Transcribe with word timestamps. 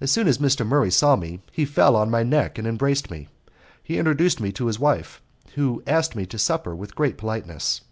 As 0.00 0.10
soon 0.10 0.26
as 0.26 0.38
Mr. 0.38 0.66
Murray 0.66 0.90
saw 0.90 1.14
me, 1.14 1.40
he 1.52 1.64
fell 1.64 1.94
on 1.94 2.10
my 2.10 2.24
neck 2.24 2.58
and 2.58 2.66
embraced 2.66 3.12
me. 3.12 3.28
He 3.80 3.96
introduced 3.96 4.40
me 4.40 4.50
to 4.50 4.66
his 4.66 4.80
wife, 4.80 5.22
who 5.54 5.84
asked 5.86 6.16
me 6.16 6.26
to 6.26 6.36
supper 6.36 6.74
with 6.74 6.96
great 6.96 7.16
politeness. 7.16 7.82